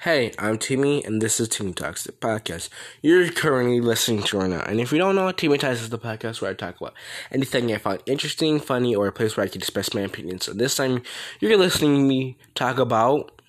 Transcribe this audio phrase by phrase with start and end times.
[0.00, 2.68] Hey, I'm Timmy, and this is Timmy Talks, the podcast
[3.00, 4.60] you're currently listening to right now.
[4.60, 6.92] And if you don't know, Timmy Talks is the podcast where I talk about
[7.32, 10.42] anything I find interesting, funny, or a place where I can express my opinion.
[10.42, 11.02] So this time,
[11.40, 13.40] you're listening to me talk about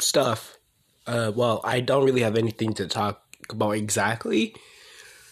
[0.00, 0.58] stuff.
[1.06, 4.56] Uh, well, I don't really have anything to talk about exactly.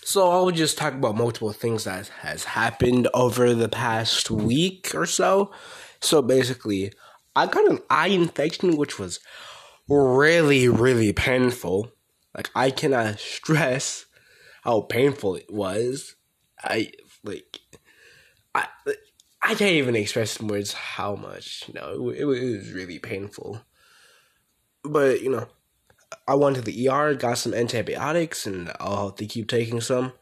[0.05, 5.05] So I'll just talk about multiple things that has happened over the past week or
[5.05, 5.51] so.
[6.01, 6.93] So basically,
[7.35, 9.19] I got an eye infection, which was
[9.89, 11.93] really, really painful.
[12.37, 14.07] Like I cannot stress
[14.63, 16.17] how painful it was.
[16.63, 16.93] I
[17.25, 17.61] like
[18.55, 18.67] I
[19.43, 21.65] I can't even express in words how much.
[21.69, 23.61] You know, it, it, was really painful.
[24.85, 25.49] But you know,
[26.29, 30.13] I went to the ER, got some antibiotics, and I'll have to keep taking some.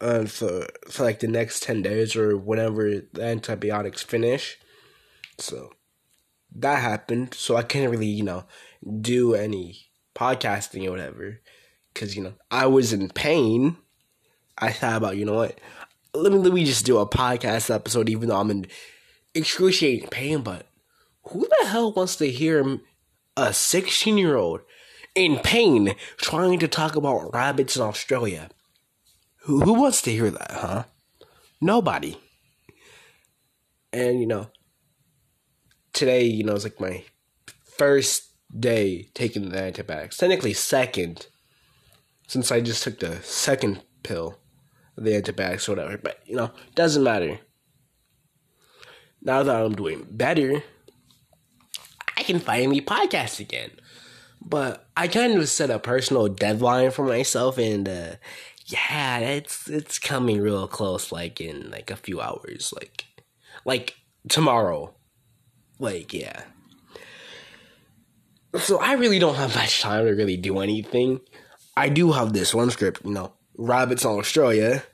[0.00, 4.58] Uh, for for like the next ten days or whenever the antibiotics finish.
[5.38, 5.70] So
[6.56, 7.34] that happened.
[7.34, 8.44] So I can't really, you know,
[9.00, 11.40] do any podcasting or whatever.
[11.94, 13.76] Cause, you know, I was in pain.
[14.58, 15.58] I thought about, you know what?
[16.14, 18.66] Let me let me just do a podcast episode even though I'm in
[19.34, 20.66] excruciating pain, but
[21.24, 22.80] who the hell wants to hear
[23.36, 24.60] a 16 year old
[25.14, 28.50] in pain trying to talk about rabbits in Australia?
[29.44, 30.84] Who who wants to hear that, huh?
[31.60, 32.18] Nobody.
[33.92, 34.48] And you know,
[35.92, 37.04] today, you know, it's like my
[37.64, 40.16] first day taking the antibiotics.
[40.16, 41.26] Technically, second,
[42.26, 44.38] since I just took the second pill
[44.96, 45.98] the antibiotics or whatever.
[45.98, 47.38] But, you know, doesn't matter.
[49.22, 50.62] Now that I'm doing better,
[52.16, 53.70] I can finally podcast again.
[54.44, 58.14] But I kind of set a personal deadline for myself, and uh,
[58.66, 61.12] yeah, it's it's coming real close.
[61.12, 63.04] Like in like a few hours, like
[63.64, 63.94] like
[64.28, 64.94] tomorrow.
[65.82, 66.44] Like, yeah.
[68.56, 71.20] So I really don't have much time to really do anything.
[71.76, 74.84] I do have this one script, you know, Rabbits on Australia.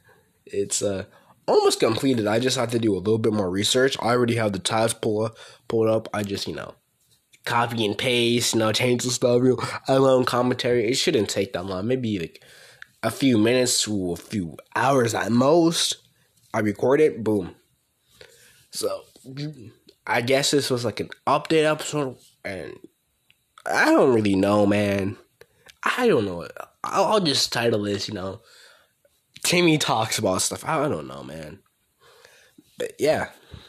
[0.47, 1.05] It's uh
[1.47, 2.27] almost completed.
[2.27, 3.99] I just have to do a little bit more research.
[4.01, 5.31] I already have the tabs pull
[5.69, 6.09] pulled up.
[6.15, 6.75] I just, you know,
[7.45, 10.91] copy and paste, you know, change the stuff, you know, add my own commentary.
[10.91, 11.87] It shouldn't take that long.
[11.87, 12.43] Maybe like
[13.03, 15.99] a few minutes to a few hours at most.
[16.55, 17.57] I record it, boom.
[18.71, 19.03] So
[20.09, 22.75] I guess this was like an update episode, and
[23.67, 25.19] I don't really know, man.
[25.83, 26.49] I don't know.
[26.83, 28.41] I'll, I'll just title this, you know,
[29.45, 30.65] Timmy talks about stuff.
[30.65, 31.61] I don't know, man.
[32.79, 33.31] But yeah.